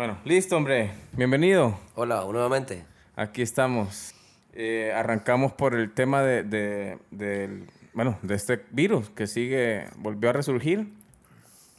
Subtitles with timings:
[0.00, 0.92] Bueno, listo, hombre.
[1.12, 1.78] Bienvenido.
[1.94, 2.86] Hola, nuevamente.
[3.16, 4.14] Aquí estamos.
[4.54, 10.30] Eh, arrancamos por el tema de, de, del- bueno, de este virus que sigue, volvió
[10.30, 10.88] a resurgir.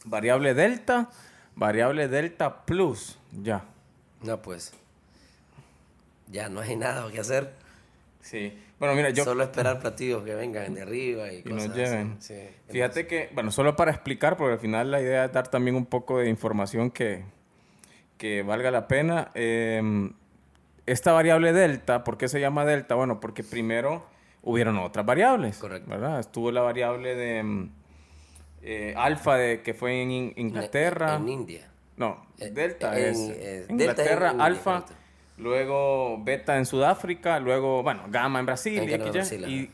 [0.04, 1.10] Variable Delta,
[1.56, 3.18] variable Delta Plus.
[3.32, 3.64] Ya.
[4.22, 4.72] No, pues.
[6.28, 7.54] Ya no hay nada que hacer.
[8.20, 8.56] Sí.
[8.78, 9.24] Bueno, mira, yo...
[9.24, 12.14] Solo esperar platillos que vengan de arriba y, y cosas nos lleven.
[12.20, 12.34] así.
[12.36, 12.48] Sí.
[12.70, 15.86] Fíjate que, bueno, solo para explicar, porque al final la idea es dar también un
[15.86, 17.24] poco de información que,
[18.22, 19.32] que valga la pena.
[19.34, 19.82] Eh,
[20.86, 22.94] esta variable delta, ¿por qué se llama delta?
[22.94, 24.06] Bueno, porque primero
[24.44, 25.58] hubieron otras variables.
[25.58, 25.90] Correcto.
[25.90, 26.20] ¿verdad?
[26.20, 27.70] Estuvo la variable de mm,
[28.62, 31.16] eh, alfa, de, que fue en In- Inglaterra.
[31.16, 31.68] En, India.
[31.96, 34.84] No, Eh, delta en- es eh, delta Inglaterra, en India, alfa,
[35.36, 39.70] luego beta en Sudáfrica, luego, bueno, gamma en Brasil, y, Brasil, y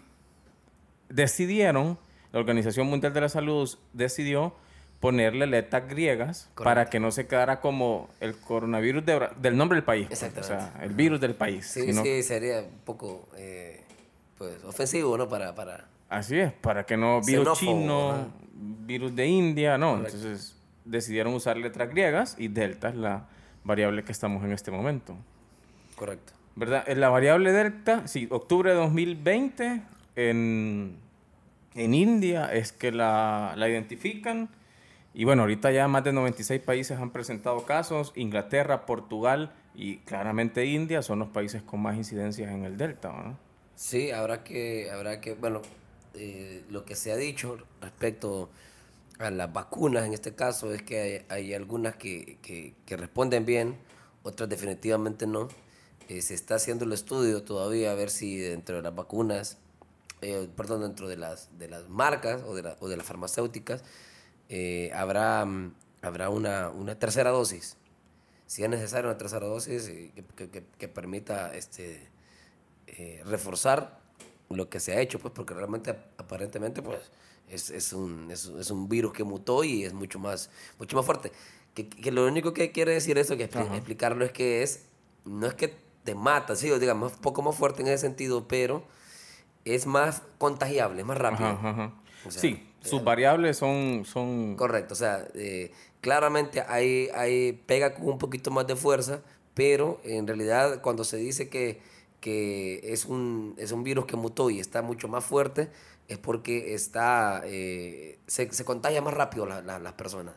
[1.10, 1.98] decidieron,
[2.32, 4.54] la Organización Mundial de la Salud decidió
[5.00, 6.64] ponerle letras griegas Correcto.
[6.64, 10.06] para que no se quedara como el coronavirus de del nombre del país.
[10.08, 10.72] pues, O Exactamente.
[10.72, 11.66] sea, el virus del país.
[11.66, 13.84] Sí, sino- sí, sería un poco eh,
[14.36, 15.28] pues, ofensivo, ¿no?
[15.28, 15.86] Para, para...
[16.08, 18.26] Así es, para que no virus chino, ajá.
[18.54, 19.96] virus de India, no.
[19.98, 20.16] Correcto.
[20.16, 23.26] Entonces decidieron usar letras griegas y delta es la
[23.62, 25.14] variable que estamos en este momento.
[25.96, 26.32] Correcto.
[26.56, 26.82] ¿Verdad?
[26.88, 29.82] En La variable delta, sí, octubre de 2020
[30.16, 30.96] en,
[31.74, 34.48] en India es que la, la identifican.
[35.18, 38.12] Y bueno, ahorita ya más de 96 países han presentado casos.
[38.14, 43.08] Inglaterra, Portugal y claramente India son los países con más incidencias en el delta.
[43.08, 43.36] ¿no?
[43.74, 45.60] Sí, habrá que, habrá que, bueno,
[46.14, 48.48] eh, lo que se ha dicho respecto
[49.18, 53.76] a las vacunas en este caso es que hay, algunas que, que- responden bien,
[54.22, 55.48] otras definitivamente no.
[56.08, 59.58] Eh, se está haciendo el estudio todavía a ver si dentro de las vacunas,
[60.22, 63.82] eh, perdón, dentro de las, de las marcas o de las farmacéuticas,
[64.48, 67.76] eh, habrá, mm, habrá una, una tercera dosis.
[68.46, 72.08] Si es necesaria una tercera dosis eh, que, que- que- que permita este,
[72.86, 74.00] eh, reforzar
[74.48, 76.98] lo que se ha hecho, pues porque realmente ap- aparentemente pues
[77.48, 81.04] es, es, un, es, es un virus que mutó y es mucho más, mucho más
[81.04, 81.30] fuerte.
[81.74, 83.76] Que, que lo único que quiere decir eso, que expli- Ajá.
[83.76, 84.86] explicarlo es que es,
[85.26, 88.48] no es que te mata, sí, o digamos, un poco más fuerte en ese sentido,
[88.48, 88.82] pero
[89.66, 91.50] es más contagiable, es más rápido.
[91.50, 91.92] Ajá, ajá.
[92.28, 94.04] O sea, sí, sus variables son...
[94.04, 99.20] son Correcto, o sea, eh, claramente hay, hay, pega con un poquito más de fuerza,
[99.54, 101.80] pero en realidad cuando se dice que,
[102.20, 105.68] que es, un, es un virus que mutó y está mucho más fuerte,
[106.08, 110.34] es porque está, eh, se, se contagia más rápido la- la- las personas.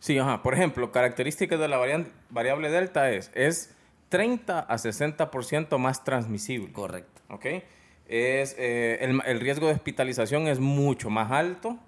[0.00, 0.42] Sí, ajá.
[0.42, 3.70] Por ejemplo, características de la varian- variable delta es, es
[4.10, 6.72] 30 a 60% más transmisible.
[6.72, 7.22] Correcto.
[7.30, 7.46] ¿ok?
[8.06, 11.78] Es, eh, el, el riesgo de hospitalización es mucho más alto,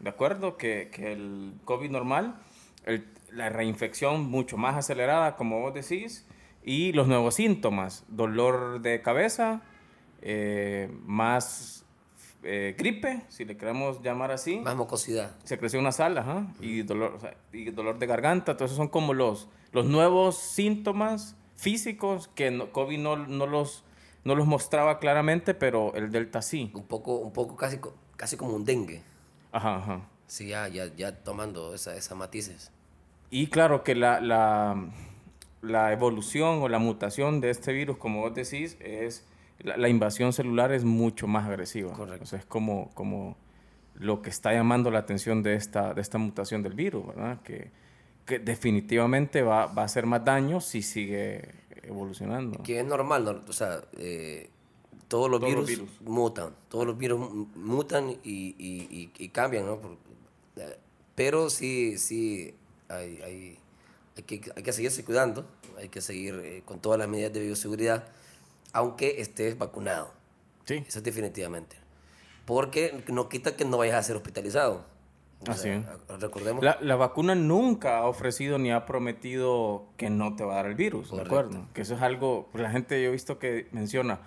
[0.00, 0.56] ¿de acuerdo?
[0.56, 2.36] Que, que el COVID normal.
[2.84, 6.26] El- la reinfección mucho más acelerada, como vos decís.
[6.64, 9.62] Y los nuevos síntomas, dolor de cabeza,
[10.22, 11.84] eh, más
[12.42, 15.36] eh, gripe, si le queremos llamar así Más mucosidad.
[15.44, 19.48] secreción nasal, ajá, y dolor, o sea, y dolor de garganta, entonces son como los,
[19.72, 23.84] los nuevos síntomas físicos que no- COVID no, no los,
[24.26, 26.72] no los mostraba claramente, pero el Delta sí.
[26.74, 27.78] Un poco, un poco casi,
[28.16, 29.00] casi como un dengue.
[29.52, 30.00] Ajá, ajá.
[30.26, 32.72] Sí, ya, ya, ya tomando esa, esas matices.
[33.30, 34.90] Y claro que la, la,
[35.62, 39.24] la evolución o la mutación de este virus, como vos decís, es
[39.60, 41.92] la, la invasión celular es mucho más agresiva.
[41.92, 42.24] Correcto.
[42.24, 43.36] O sea, es como, como
[43.94, 47.42] lo que está llamando la atención de esta, de esta mutación del virus, ¿verdad?
[47.42, 47.70] Que,
[48.24, 52.62] que definitivamente va, va a hacer más daño si sigue evolucionando.
[52.62, 53.42] Que es normal, ¿no?
[53.48, 54.50] o sea, eh,
[55.08, 58.54] todos los Todos los virus, mutan, todos los virus mu- mutan y, y-
[58.90, 59.78] y- y cambian, ¿no?
[59.80, 59.96] Por-
[60.56, 60.76] eh,
[61.14, 62.54] pero sí, sí,
[62.88, 63.58] hay, hay,
[64.16, 65.46] hay, que, hay que seguirse cuidando,
[65.78, 68.08] hay que seguir eh, con todas las medidas de bioseguridad,
[68.72, 70.10] aunque estés vacunado,
[70.64, 71.76] Sí, eso es definitivamente.
[72.44, 74.84] Porque no quita que no vayas a ser hospitalizado.
[75.46, 76.64] O Así sea, Recordemos.
[76.64, 80.66] La, la vacuna nunca ha ofrecido ni ha prometido que no te va a dar
[80.66, 81.38] el virus, ¿de Correcto.
[81.38, 81.66] acuerdo?
[81.74, 84.20] Que eso es algo, pues, la gente yo he visto que menciona.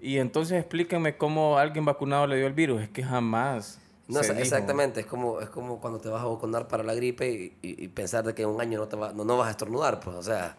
[0.00, 2.82] Y entonces explíquenme cómo alguien vacunado le dio el virus.
[2.82, 3.80] Es que jamás.
[4.08, 4.44] No, se sea, dijo.
[4.44, 7.84] exactamente, es como, es como cuando te vas a vacunar para la gripe y, y-
[7.84, 10.00] y pensar de que en un año no, te va, no, no vas a estornudar,
[10.00, 10.56] pues, o sea.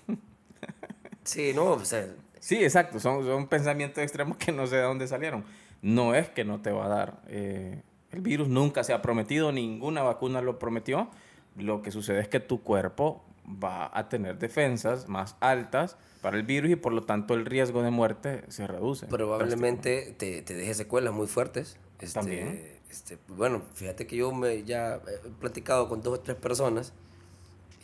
[1.23, 2.07] sí, no, o sea,
[2.39, 2.99] Sí, exacto.
[3.01, 5.43] Son, son pensamientos extremos que no sé de dónde salieron.
[5.81, 7.21] No es que no te va a dar.
[7.27, 11.09] eh, el virus nunca se ha prometido, ninguna vacuna lo prometió.
[11.55, 13.23] Lo que sucede es que tu cuerpo
[13.63, 17.81] va a tener defensas más altas para el virus y por lo tanto el riesgo
[17.81, 19.07] de muerte se reduce.
[19.07, 21.77] probablemente te, te deje secuelas muy fuertes.
[21.99, 22.79] Este, También.
[22.89, 26.93] Este, bueno, fíjate que yo me ya he platicado con dos o tres personas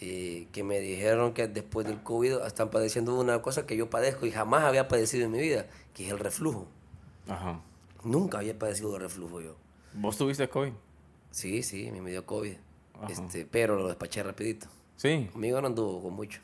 [0.02, 4.26] eh, que me dijeron que después del COVID están padeciendo una cosa que yo padezco
[4.26, 6.68] y jamás había padecido en mi vida, que es el reflujo.
[7.28, 7.62] Ajá.
[8.04, 9.56] Nunca había padecido de reflujo yo.
[9.96, 10.72] ¿Vos tuviste COVID?
[11.32, 12.56] Sí, sí, me dio COVID.
[12.96, 13.08] Ajá.
[13.10, 14.68] Este, pero lo despaché rapidito.
[14.96, 15.30] Sí.
[15.32, 16.40] Conmigo no anduvo con mucho.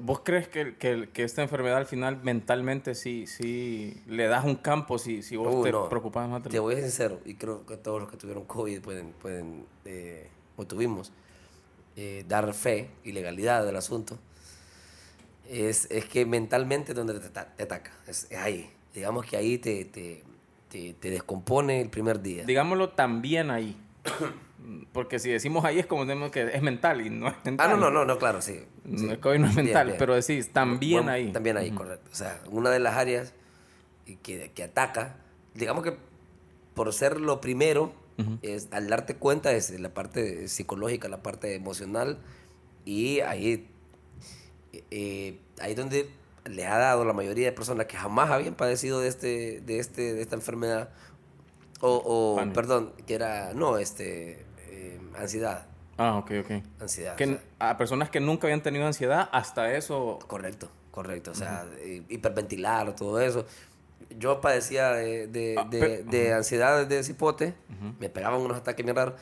[0.00, 4.56] ¿Vos crees que, que, que esta enfermedad al final mentalmente sí, sí le das un
[4.56, 5.88] campo si, si vos Uh, te no.
[5.88, 8.80] preocupas más Te voy a ser sincero, y creo que todos los que tuvieron COVID
[8.80, 11.12] pueden, pueden eh, o tuvimos,
[11.96, 14.18] eh, dar fe y legalidad del asunto.
[15.50, 18.70] Es, es que mentalmente es donde te, te ataca, es, es ahí.
[18.94, 20.24] Digamos que ahí te, te,
[20.72, 22.44] te, te descompone el primer día.
[22.44, 23.76] Digámoslo también ahí.
[24.92, 27.70] Porque si decimos ahí es como tenemos que es mental y no es mental.
[27.70, 28.60] Ah, no, no, no, no, claro, sí.
[28.96, 29.08] sí.
[29.08, 29.98] El COVID no es Bien, mental, bien.
[29.98, 31.32] pero decís también Bueno, ahí.
[31.32, 32.08] También ahí, correcto.
[32.10, 33.34] O sea, una de las áreas
[34.22, 35.16] que, que ataca,
[35.54, 35.96] digamos que
[36.74, 37.92] por ser lo primero,
[38.40, 42.18] es, al darte cuenta es la parte psicológica, la parte emocional,
[42.84, 43.68] y ahí,
[44.90, 46.08] eh, ahí donde
[46.44, 50.14] le ha dado la mayoría de personas que jamás habían padecido de, este, de, este,
[50.14, 50.90] de esta enfermedad,
[51.80, 55.66] o, o, perdón, que era, no, este, eh, ansiedad,
[55.98, 56.50] Ah, ok, ok.
[56.80, 57.16] ansiedad.
[57.16, 60.18] Que o sea, a personas que nunca habían tenido ansiedad, hasta eso...
[60.26, 61.30] Correcto, correcto.
[61.30, 61.66] O sea,
[62.08, 63.44] hiperventilar, todo eso.
[64.18, 67.54] Yo padecía de, de, Ah, de ansiedad de cipote,
[68.00, 69.14] me pegaban unos ataques bien raros,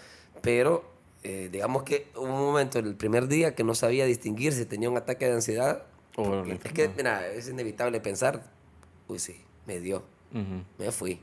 [0.43, 0.85] pero
[1.23, 4.89] eh, digamos que hubo un momento, el primer día, que no sabía distinguir si tenía
[4.89, 5.83] un ataque de ansiedad.
[6.67, 8.43] Es que, mira, es inevitable pensar,
[9.09, 10.03] uy, sí, me dio,
[10.79, 11.21] me fui.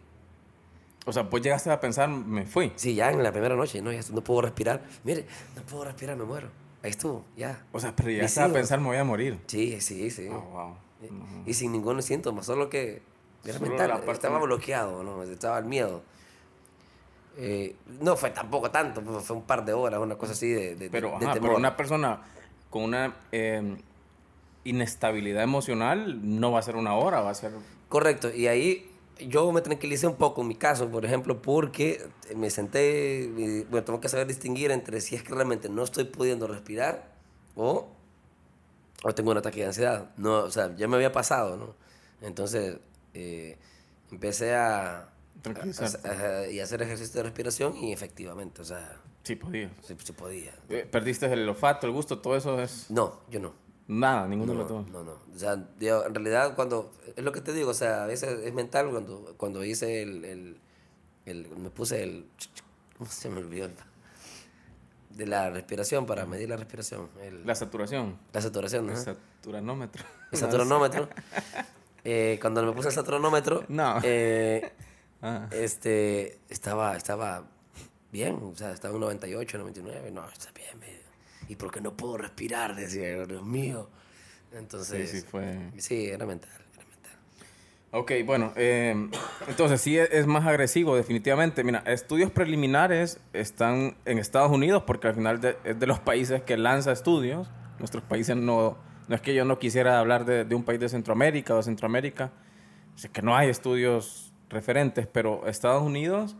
[1.05, 2.73] O sea, pues llegaste a pensar, me fui.
[2.75, 4.81] Sí, ya en la primera noche, no, ya no puedo respirar.
[5.03, 5.25] Mire,
[5.55, 6.49] no puedo respirar, me muero.
[6.83, 7.63] Ahí estuvo, ya.
[7.71, 9.39] O sea, pero llegaste a pensar, me voy a morir.
[9.47, 10.27] Sí, sí, sí.
[10.29, 10.75] Oh, wow.
[11.45, 13.01] Y sin ningún síntoma, solo que
[13.45, 15.23] era Solo mental, estaba bloqueado, ¿no?
[15.23, 16.01] estaba el miedo.
[17.37, 20.75] Eh, no fue tampoco tanto, fue- fue un par de horas, una cosa así de,
[20.75, 21.49] de- Pero, de ajá, temor.
[21.49, 22.21] pero una persona
[22.71, 23.77] con una eh,
[24.69, 27.51] inestabilidad emocional no va a ser una hora, va a ser...
[27.89, 32.05] Correcto, y ahí yo me tranquilicé un poco en mi caso, por ejemplo, porque
[32.35, 36.03] me senté, y, bueno, tengo que saber distinguir entre si es que realmente no estoy
[36.03, 37.11] pudiendo respirar
[37.55, 37.87] o,
[39.03, 40.11] o tengo un ataque de ansiedad.
[40.17, 41.75] No, o sea, ya me había pasado, ¿no?
[42.21, 42.77] Entonces,
[43.13, 43.57] eh,
[44.11, 45.09] empecé a, a-
[45.41, 46.07] Tranquilizarte.
[46.07, 46.11] a-
[46.41, 49.69] a- y hacer ejercicio de respiración y efectivamente, o sea, Sí, podía.
[49.81, 50.53] se podía.
[50.69, 52.89] Eh, Perdiste el olfato, el gusto, todo eso es...
[52.89, 53.53] No, yo no.
[53.87, 54.87] Nada, ninguno No, dos.
[54.89, 55.11] no, no.
[55.33, 58.39] O sea, yo, en realidad cuando, es lo que te digo, o sea, a veces
[58.43, 60.57] es mental cuando, cuando hice el, el,
[61.25, 62.25] el- me puse el,
[62.97, 63.69] ¿cómo se me olvidó?
[65.11, 68.17] De la respiración, para medir la respiración, el- La saturación.
[68.33, 69.01] la saturación, El ¿no?
[69.01, 70.03] saturanómetro.
[70.31, 71.09] El saturnómetro.
[72.03, 73.99] Eh, cuando me puse el saturnómetro, No.
[74.03, 74.73] eh,
[75.21, 75.47] Ah.
[75.51, 77.45] este, estaba, estaba
[78.11, 81.01] bien, o sea, estaba en 98, 99, no, está bien, me-
[81.47, 82.75] ¿y por qué no puedo respirar?
[82.75, 83.89] Decía, Dios mío.
[84.53, 85.71] Entonces, Sí, sí, fue...
[85.77, 87.11] Sí, era mental, era mental.
[87.91, 89.09] Ok, bueno, eh,
[89.47, 91.63] entonces sí es, es más agresivo definitivamente.
[91.63, 96.41] Mira, estudios preliminares están en Estados Unidos porque al final de- es de los países
[96.43, 97.49] que lanza estudios.
[97.79, 98.77] Nuestros países no,
[99.07, 101.63] no es que yo no quisiera hablar de, de un país de Centroamérica o de
[101.63, 102.31] Centroamérica,
[102.95, 106.35] es que no hay estudios referentes, pero Estados Unidos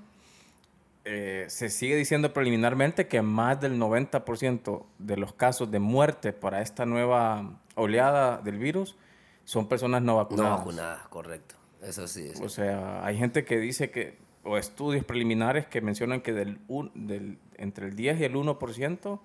[1.09, 6.61] eh, se sigue diciendo preliminarmente que más del 90% de los casos de muerte para
[6.61, 8.97] esta nueva oleada del virus
[9.45, 10.57] son personas no No vacunadas.
[10.59, 11.55] vacunadas, correcto.
[11.81, 12.31] Eso sí.
[12.43, 16.91] O sea, hay gente que dice que, o estudios preliminares que mencionan que del, un-
[16.93, 19.19] del entre el 10 y el 1%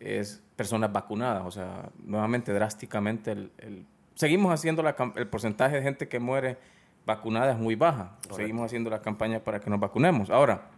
[0.00, 1.42] es personas vacunadas.
[1.44, 3.84] O sea, nuevamente drásticamente el, el-
[4.14, 6.56] seguimos haciendo la, el porcentaje de gente que muere
[7.04, 8.16] vacunada es muy baja.
[8.34, 10.30] Seguimos haciendo la campaña para que nos vacunemos.
[10.30, 10.68] Ahora,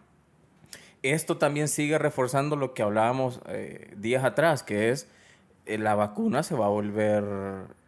[1.03, 5.07] esto también sigue reforzando lo que hablábamos eh, días atrás, que es
[5.67, 7.25] eh, la vacuna se va a volver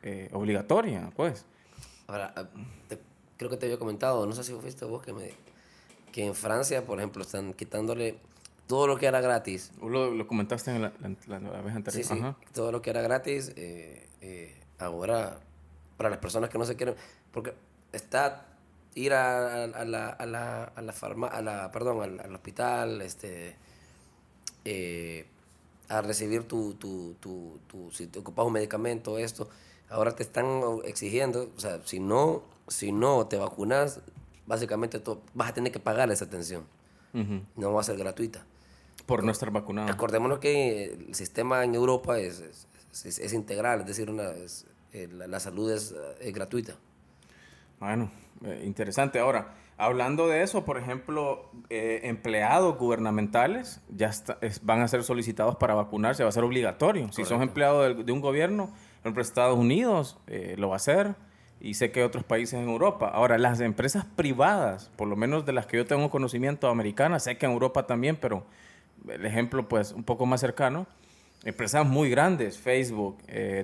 [0.02, 1.44] eh, obligatoria, pues.
[2.06, 2.44] Ahora, ah,
[2.88, 2.98] te-
[3.36, 5.30] creo que te había comentado, no sé si fuiste vos que me...
[6.12, 8.16] Que en Francia, por ejemplo, están quitándole
[8.68, 9.72] todo lo que era gratis.
[9.80, 10.92] Vos Lo, lo comentaste en la,
[11.26, 12.04] la- la- vez anterior.
[12.04, 12.18] Sí, sí.
[12.20, 12.36] Ajá.
[12.52, 15.40] Todo lo que era gratis, eh, eh, ahora,
[15.96, 16.94] para las personas que no se quieren...
[17.32, 17.52] Porque
[17.92, 18.46] está
[18.94, 23.00] ir a, a la, a la, a la farma- a la, perdón, al, al hospital,
[23.02, 23.56] este,
[24.64, 25.26] eh,
[25.88, 29.48] a recibir tu, tu, tu, tu- si te ocupas un medicamento, esto,
[29.90, 34.00] ahora te están exigiendo, o sea, si no, si no te vacunas,
[34.46, 36.64] básicamente tú vas a tener que pagar esa atención,
[37.56, 38.44] no va a ser gratuita.
[39.06, 39.92] Por no estar vacunado.
[39.92, 44.30] Acordémonos que el sistema en Europa es, es, es- es integral, es decir, una,
[44.92, 46.74] eh, la, la salud es, eh, es gratuita.
[47.78, 48.10] Bueno,
[48.44, 49.18] eh, interesante.
[49.18, 55.02] Ahora, Hablando de eso, por ejemplo, eh, empleados gubernamentales ya está- es- van a ser
[55.02, 57.10] solicitados para vacunarse, va a ser obligatorio.
[57.10, 61.16] Si empleados del- de, un gobierno, por ejemplo, Estados Unidos eh, lo va a hacer
[61.60, 63.08] y sé que otros países en Europa.
[63.12, 67.36] Ahora, las empresas privadas, por lo menos de las que yo tengo conocimiento americanas, sé
[67.36, 68.46] que en Europa también, pero
[69.08, 70.86] el ejemplo pues un poco más cercano,
[71.42, 73.18] empresas muy grandes, Facebook,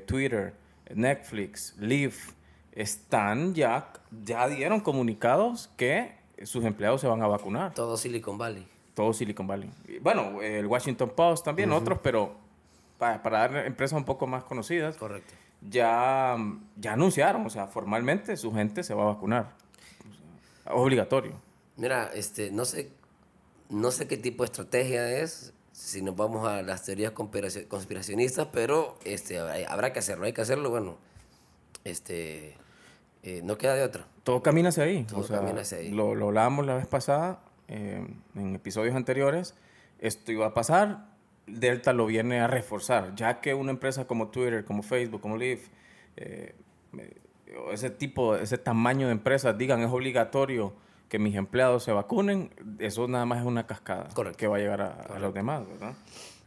[0.09, 0.55] Twitter,
[0.93, 2.33] Netflix, Lyft,
[2.73, 3.93] están ya,
[4.25, 7.75] ya dieron comunicados que sus empleados se van a vacunar.
[7.75, 8.67] Todo Silicon Valley.
[8.95, 9.71] Todo Silicon Valley.
[10.03, 12.35] Bueno, el Washington Post también, otros, pero
[12.99, 15.33] para, para dar empresas un poco más conocidas, Correcto.
[15.69, 16.37] ya,
[16.77, 19.53] ya anunciaron, o sea, formalmente su gente se va a vacunar.
[20.61, 21.33] O sea, obligatorio.
[21.77, 22.91] Mira, este, no sé,
[23.71, 28.49] no sé qué tipo de estrategia es, si nos vamos a las teorías conspiraci- conspiracionistas,
[28.53, 30.99] pero este, habrá habrá que hacerlo, hay que hacerlo, bueno,
[31.85, 32.57] este,
[33.23, 34.07] eh, no queda de otra.
[34.25, 35.05] Todo camina hacia ahí.
[35.05, 35.91] Todo o sea, camina hacia ahí.
[35.91, 39.55] Lo, lo hablábamos la vez pasada, eh, en episodios anteriores.
[39.99, 41.11] Esto iba a pasar.
[41.47, 45.69] Delta lo viene a reforzar, ya que una empresa como Twitter, como Facebook, como Lyft,
[46.17, 46.55] eh,
[47.73, 50.73] ese tipo, ese tamaño de empresas digan es obligatorio
[51.09, 54.39] que mis empleados se vacunen, eso nada más es una cascada Correcto.
[54.39, 55.95] que va a llegar a, a los demás, ¿verdad?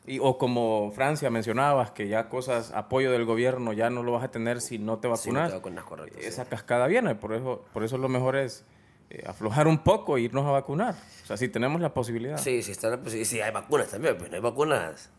[0.06, 4.24] Y, o como Francia mencionabas, que ya cosas, apoyo del gobierno ya no lo vas
[4.26, 6.26] a tener si no te Si no vacunas te vacunas, correcto, sí.
[6.28, 8.66] esa cascada viene, por eso, por eso lo mejor es
[9.10, 10.96] eh, aflojar un poco e irnos a vacunar.
[11.24, 12.38] O sea, si tenemos la posibilidad.
[12.38, 15.10] Sí, sí, está la posi- sí, hay vacunas también, pues no hay vacunas.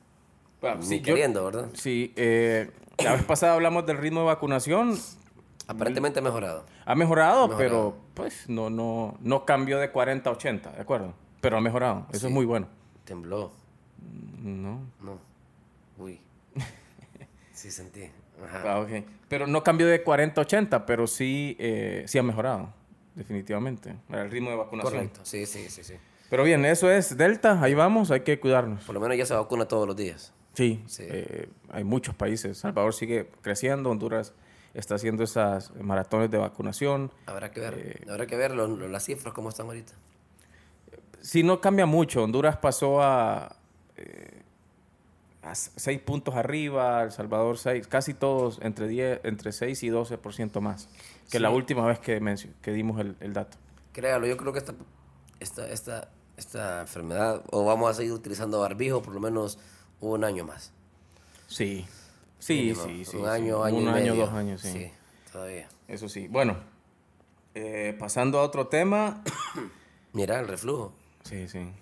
[0.61, 1.69] Bueno, sí, yo- queriendo, ¿verdad?
[1.75, 2.71] sí, eh,
[3.03, 4.99] la vez pasada hablamos del ritmo de vacunación.
[5.67, 6.67] Aparentemente ha mejorado.
[6.85, 7.57] Ha mejorado, Mejorado.
[7.59, 11.15] pero pues no, no, no cambió de 40 a 80, ¿de acuerdo?
[11.41, 12.69] Pero ha mejorado, eso es muy bueno.
[13.05, 13.51] Tembló.
[14.43, 14.81] No.
[15.01, 15.19] No.
[15.99, 16.21] Uy.
[17.53, 18.11] Sí sentí.
[18.45, 18.63] Ajá.
[18.83, 18.87] Ah.
[19.29, 22.69] Pero no cambió de 40 a 80, pero sí, eh, sí ha mejorado,
[23.15, 24.93] definitivamente, el ritmo de vacunación.
[24.93, 25.21] Correcto.
[25.23, 25.95] Sí, sí, sí, sí.
[26.29, 28.83] Pero bien, eso es Delta, ahí vamos, hay que cuidarnos.
[28.85, 30.33] Por lo menos ya se vacuna todos los días.
[30.55, 31.05] Sí, Sí.
[31.07, 32.59] eh, hay muchos países.
[32.59, 34.33] Salvador sigue creciendo, Honduras
[34.75, 37.13] está haciendo esas maratones de vacunación.
[37.27, 37.75] Habrá que ver.
[37.79, 39.93] Eh, Habrá que ver lo- lo- las cifras cómo están ahorita.
[41.21, 42.23] Sí, no cambia mucho.
[42.25, 43.57] Honduras pasó a,
[43.97, 44.43] eh,
[45.53, 50.89] seis puntos arriba, El Salvador seis, casi todos entre, 10, entre 6 y 12% más
[51.31, 52.21] que la última vez que,
[52.63, 53.57] que dimos el, el dato.
[53.93, 54.75] Créalo, yo creo que esta,
[55.41, 59.59] esta, esta, esta enfermedad, o vamos a seguir utilizando barbijo por lo menos
[60.01, 60.73] un año más.
[61.47, 61.87] Sí,
[62.39, 62.85] sí, Mínimo.
[62.85, 63.17] sí, sí.
[63.17, 63.29] Un sí.
[63.29, 64.15] año, año Un y año, medio.
[64.17, 64.73] dos años, sí.
[64.73, 64.91] Sí,
[65.33, 65.69] todavía.
[65.89, 66.27] Eso sí.
[66.29, 66.57] Bueno,
[67.55, 69.23] eh, pasando a otro tema.
[70.13, 70.93] Mira, el reflujo.
[71.23, 71.47] Sí.
[71.49, 71.73] Sí.